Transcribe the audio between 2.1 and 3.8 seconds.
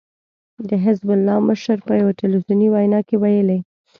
ټلويزیوني وينا کې ويلي